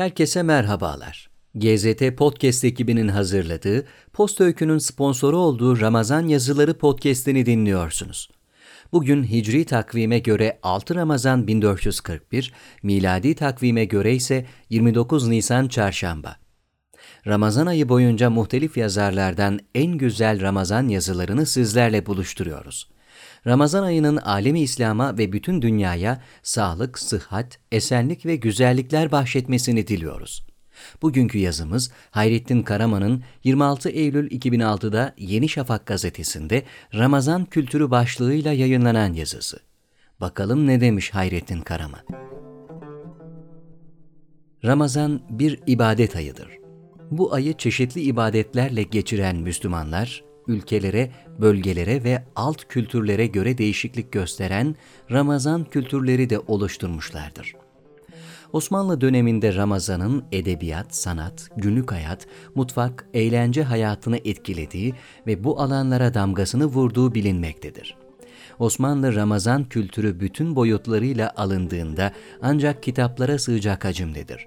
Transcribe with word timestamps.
Herkese 0.00 0.42
merhabalar. 0.42 1.30
GZT 1.54 2.16
Podcast 2.16 2.64
ekibinin 2.64 3.08
hazırladığı, 3.08 3.86
Post 4.12 4.40
Öykü'nün 4.40 4.78
sponsoru 4.78 5.36
olduğu 5.36 5.80
Ramazan 5.80 6.26
Yazıları 6.26 6.78
Podcast'ini 6.78 7.46
dinliyorsunuz. 7.46 8.30
Bugün 8.92 9.24
Hicri 9.24 9.64
takvime 9.64 10.18
göre 10.18 10.58
6 10.62 10.94
Ramazan 10.94 11.46
1441, 11.46 12.52
miladi 12.82 13.34
takvime 13.34 13.84
göre 13.84 14.14
ise 14.14 14.46
29 14.70 15.28
Nisan 15.28 15.68
Çarşamba. 15.68 16.36
Ramazan 17.26 17.66
ayı 17.66 17.88
boyunca 17.88 18.30
muhtelif 18.30 18.76
yazarlardan 18.76 19.60
en 19.74 19.92
güzel 19.98 20.40
Ramazan 20.40 20.88
yazılarını 20.88 21.46
sizlerle 21.46 22.06
buluşturuyoruz. 22.06 22.88
Ramazan 23.46 23.82
ayının 23.82 24.16
alemi 24.16 24.60
İslam'a 24.60 25.18
ve 25.18 25.32
bütün 25.32 25.62
dünyaya 25.62 26.22
sağlık, 26.42 26.98
sıhhat, 26.98 27.58
esenlik 27.72 28.26
ve 28.26 28.36
güzellikler 28.36 29.12
bahşetmesini 29.12 29.86
diliyoruz. 29.86 30.46
Bugünkü 31.02 31.38
yazımız 31.38 31.90
Hayrettin 32.10 32.62
Karaman'ın 32.62 33.22
26 33.44 33.88
Eylül 33.88 34.30
2006'da 34.30 35.14
Yeni 35.18 35.48
Şafak 35.48 35.86
gazetesinde 35.86 36.62
Ramazan 36.94 37.44
kültürü 37.44 37.90
başlığıyla 37.90 38.52
yayınlanan 38.52 39.12
yazısı. 39.12 39.60
Bakalım 40.20 40.66
ne 40.66 40.80
demiş 40.80 41.10
Hayrettin 41.10 41.60
Karaman? 41.60 42.00
Ramazan 44.64 45.20
bir 45.30 45.60
ibadet 45.66 46.16
ayıdır. 46.16 46.48
Bu 47.10 47.34
ayı 47.34 47.56
çeşitli 47.56 48.00
ibadetlerle 48.00 48.82
geçiren 48.82 49.36
Müslümanlar, 49.36 50.24
ülkelere, 50.50 51.10
bölgelere 51.40 52.04
ve 52.04 52.24
alt 52.36 52.64
kültürlere 52.68 53.26
göre 53.26 53.58
değişiklik 53.58 54.12
gösteren 54.12 54.76
Ramazan 55.10 55.64
kültürleri 55.64 56.30
de 56.30 56.38
oluşturmuşlardır. 56.38 57.54
Osmanlı 58.52 59.00
döneminde 59.00 59.54
Ramazan'ın 59.54 60.24
edebiyat, 60.32 60.96
sanat, 60.96 61.48
günlük 61.56 61.92
hayat, 61.92 62.26
mutfak, 62.54 63.06
eğlence 63.14 63.62
hayatını 63.62 64.16
etkilediği 64.16 64.94
ve 65.26 65.44
bu 65.44 65.60
alanlara 65.60 66.14
damgasını 66.14 66.64
vurduğu 66.64 67.14
bilinmektedir. 67.14 67.96
Osmanlı 68.58 69.14
Ramazan 69.14 69.64
kültürü 69.64 70.20
bütün 70.20 70.56
boyutlarıyla 70.56 71.32
alındığında 71.36 72.12
ancak 72.42 72.82
kitaplara 72.82 73.38
sığacak 73.38 73.84
hacimdedir. 73.84 74.46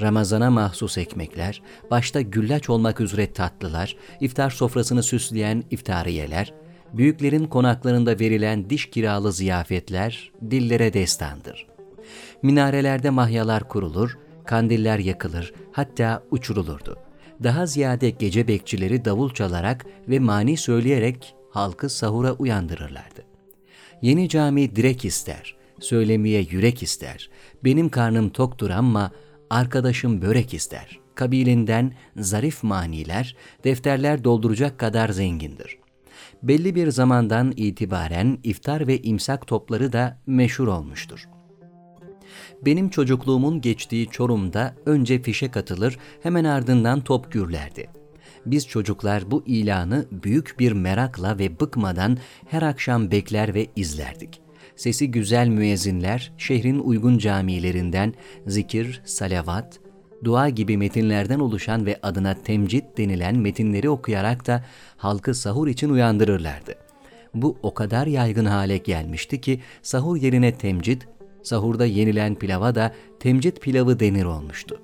Ramazana 0.00 0.50
mahsus 0.50 0.98
ekmekler, 0.98 1.62
başta 1.90 2.20
güllaç 2.20 2.70
olmak 2.70 3.00
üzere 3.00 3.32
tatlılar, 3.32 3.96
iftar 4.20 4.50
sofrasını 4.50 5.02
süsleyen 5.02 5.64
iftariyeler, 5.70 6.54
büyüklerin 6.92 7.46
konaklarında 7.46 8.18
verilen 8.20 8.70
diş 8.70 8.90
kiralı 8.90 9.32
ziyafetler 9.32 10.32
dillere 10.50 10.92
destandır. 10.92 11.66
Minarelerde 12.42 13.10
mahyalar 13.10 13.68
kurulur, 13.68 14.18
kandiller 14.44 14.98
yakılır, 14.98 15.52
hatta 15.72 16.22
uçurulurdu. 16.30 16.98
Daha 17.42 17.66
ziyade 17.66 18.10
gece 18.10 18.48
bekçileri 18.48 19.04
davul 19.04 19.30
çalarak 19.30 19.86
ve 20.08 20.18
mani 20.18 20.56
söyleyerek 20.56 21.34
halkı 21.50 21.90
sahura 21.90 22.32
uyandırırlardı. 22.32 23.22
Yeni 24.02 24.28
cami 24.28 24.76
direk 24.76 25.04
ister, 25.04 25.56
söylemeye 25.80 26.46
yürek 26.50 26.82
ister, 26.82 27.30
benim 27.64 27.88
karnım 27.88 28.28
toktur 28.28 28.70
ama 28.70 29.10
arkadaşım 29.50 30.22
börek 30.22 30.54
ister. 30.54 31.00
Kabilinden 31.14 31.92
zarif 32.16 32.62
maniler, 32.62 33.36
defterler 33.64 34.24
dolduracak 34.24 34.78
kadar 34.78 35.08
zengindir. 35.08 35.78
Belli 36.42 36.74
bir 36.74 36.90
zamandan 36.90 37.52
itibaren 37.56 38.38
iftar 38.44 38.86
ve 38.86 39.02
imsak 39.02 39.46
topları 39.46 39.92
da 39.92 40.18
meşhur 40.26 40.66
olmuştur. 40.66 41.28
Benim 42.64 42.88
çocukluğumun 42.88 43.60
geçtiği 43.60 44.06
Çorum'da 44.06 44.74
önce 44.86 45.22
fişe 45.22 45.50
katılır, 45.50 45.98
hemen 46.22 46.44
ardından 46.44 47.00
top 47.00 47.32
gürlerdi. 47.32 47.90
Biz 48.46 48.68
çocuklar 48.68 49.30
bu 49.30 49.42
ilanı 49.46 50.06
büyük 50.10 50.58
bir 50.58 50.72
merakla 50.72 51.38
ve 51.38 51.60
bıkmadan 51.60 52.18
her 52.48 52.62
akşam 52.62 53.10
bekler 53.10 53.54
ve 53.54 53.66
izlerdik 53.76 54.45
sesi 54.76 55.10
güzel 55.10 55.48
müezzinler 55.48 56.32
şehrin 56.38 56.78
uygun 56.78 57.18
camilerinden 57.18 58.14
zikir, 58.46 59.02
salavat, 59.04 59.80
dua 60.24 60.48
gibi 60.48 60.76
metinlerden 60.76 61.38
oluşan 61.38 61.86
ve 61.86 61.98
adına 62.02 62.34
temcit 62.34 62.98
denilen 62.98 63.36
metinleri 63.36 63.90
okuyarak 63.90 64.46
da 64.46 64.64
halkı 64.96 65.34
sahur 65.34 65.68
için 65.68 65.90
uyandırırlardı. 65.90 66.74
Bu 67.34 67.56
o 67.62 67.74
kadar 67.74 68.06
yaygın 68.06 68.44
hale 68.44 68.76
gelmişti 68.76 69.40
ki 69.40 69.60
sahur 69.82 70.16
yerine 70.16 70.54
temcit, 70.54 71.08
sahurda 71.42 71.86
yenilen 71.86 72.34
pilava 72.34 72.74
da 72.74 72.94
temcit 73.20 73.60
pilavı 73.60 74.00
denir 74.00 74.24
olmuştu. 74.24 74.80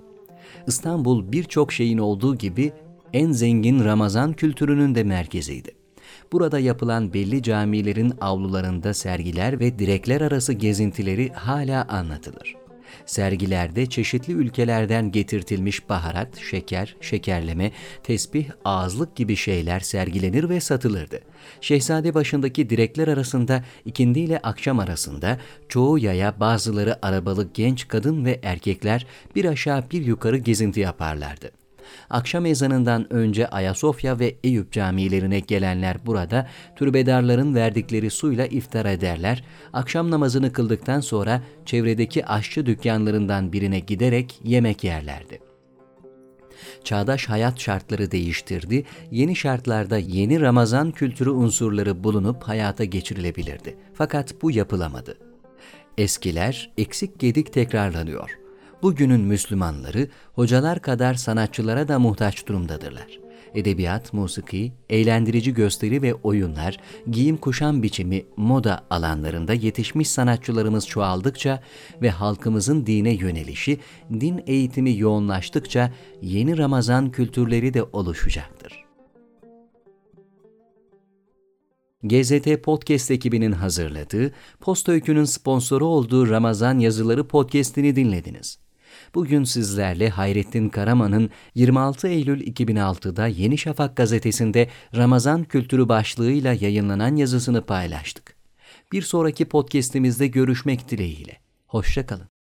İstanbul 0.67 1.33
birçok 1.33 1.73
şeyin 1.73 1.99
olduğu 1.99 2.37
gibi 2.37 2.73
en 3.13 3.33
zengin 3.33 3.85
Ramazan 3.85 4.33
kültürünün 4.33 4.95
de 4.95 5.05
merkeziydi. 5.05 5.82
Burada 6.33 6.59
yapılan 6.59 7.13
belli 7.13 7.43
camilerin 7.43 8.15
avlularında 8.21 8.95
sergiler 8.95 9.61
ve 9.61 9.79
direkler 9.79 10.21
arası 10.21 10.53
gezintileri 10.53 11.33
hala 11.33 11.85
anlatılır. 11.89 12.57
Sergilerde 13.07 13.87
çeşitli 13.87 14.33
ülkelerden 14.33 15.13
getirtilmiş 15.13 15.89
baharat, 15.89 16.39
şeker, 16.39 16.97
şekerleme, 17.01 17.73
tesbih, 18.03 18.51
ağızlık 18.65 19.17
gibi 19.17 19.37
şeyler 19.37 19.81
sergilenir 19.81 20.49
ve 20.49 20.61
satılırdı. 20.61 21.21
Şehzade 21.61 22.15
başındaki 22.15 22.71
direkler 22.71 23.09
arasında 23.09 23.65
ikindi 23.85 24.21
ile 24.21 24.39
akşam 24.39 24.79
arasında 24.79 25.39
çoğu 25.69 25.99
yaya 25.99 26.41
bazıları 26.41 27.07
arabalı 27.07 27.49
genç 27.55 27.89
kadın 27.89 28.25
ve 28.25 28.41
erkekler 28.43 29.07
bir 29.37 29.45
aşağı 29.45 29.91
bir 29.91 30.07
yukarı 30.07 30.39
gezinti 30.39 30.81
yaparlardı. 30.81 31.62
Akşam 32.11 32.47
ezanından 32.47 33.13
önce 33.13 33.49
Ayasofya 33.49 34.19
ve 34.19 34.37
Eyüp 34.45 34.73
camilerine 34.73 35.41
gelenler 35.41 35.97
burada 36.07 36.49
türbedarların 36.77 37.55
verdikleri 37.55 38.11
suyla 38.11 38.47
iftar 38.47 38.87
ederler. 38.87 39.45
Akşam 39.73 40.11
namazını 40.11 40.53
kıldıktan 40.53 41.01
sonra 41.01 41.43
çevredeki 41.67 42.27
aşçı 42.27 42.67
dükkanlarından 42.67 43.53
birine 43.53 43.79
giderek 43.79 44.41
yemek 44.45 44.85
yerlerdi. 44.85 45.41
Çağdaş 46.85 47.29
hayat 47.29 47.61
şartları 47.61 48.11
değiştirdi, 48.11 48.85
yeni 49.11 49.37
şartlarda 49.37 49.99
yeni 49.99 50.41
Ramazan 50.41 50.91
kültürü 50.91 51.31
unsurları 51.31 52.05
bulunup 52.05 52.43
hayata 52.43 52.85
geçirilebilirdi. 52.85 53.77
Fakat 53.95 54.43
bu 54.43 54.51
yapılamadı. 54.51 55.19
Eskiler 55.99 56.71
eksik 56.79 57.19
gedik 57.19 57.53
tekrarlanıyor 57.53 58.42
bugünün 58.83 59.21
Müslümanları 59.21 60.09
hocalar 60.35 60.83
kadar 60.83 61.15
sanatçılara 61.15 61.89
da 61.89 61.99
muhtaç 61.99 62.47
durumdadırlar. 62.47 63.21
Edebiyat, 63.55 64.13
musiki, 64.13 64.73
eğlendirici 64.91 65.55
gösteri 65.55 66.03
ve 66.03 66.15
oyunlar, 66.15 66.77
giyim 67.11 67.37
kuşam 67.37 67.83
biçimi, 67.83 68.25
moda 68.37 68.85
alanlarında 68.91 69.55
yetişmiş 69.55 70.09
sanatçılarımız 70.09 70.87
çoğaldıkça 70.87 71.63
ve 72.03 72.11
halkımızın 72.11 72.87
dine 72.87 73.15
yönelişi, 73.15 73.79
din 74.21 74.43
eğitimi 74.47 74.99
yoğunlaştıkça 74.99 75.93
yeni 76.23 76.59
Ramazan 76.59 77.11
kültürleri 77.11 77.75
de 77.75 77.83
oluşacaktır. 77.83 78.85
GZT 82.05 82.63
Podcast 82.63 83.11
ekibinin 83.11 83.53
hazırladığı, 83.53 84.33
Post 84.61 84.89
Öykü'nün 84.89 85.25
sponsoru 85.25 85.87
olduğu 85.87 86.31
Ramazan 86.31 86.79
Yazıları 86.79 87.29
podcast'ini 87.29 87.97
dinlediniz. 87.97 88.59
Bugün 89.15 89.45
sizlerle 89.45 90.09
Hayrettin 90.09 90.69
Karaman'ın 90.69 91.31
26 91.55 92.09
Eylül 92.09 92.41
2006'da 92.41 93.27
Yeni 93.27 93.59
Şafak 93.59 93.97
gazetesinde 93.97 94.69
Ramazan 94.97 95.45
kültürü 95.45 95.89
başlığıyla 95.89 96.53
yayınlanan 96.53 97.17
yazısını 97.17 97.67
paylaştık. 97.67 98.37
Bir 98.93 99.03
sonraki 99.03 99.45
podcast'imizde 99.45 100.27
görüşmek 100.27 100.91
dileğiyle. 100.91 101.39
Hoşçakalın. 101.67 102.42